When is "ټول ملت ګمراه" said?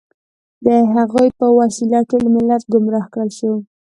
2.09-3.05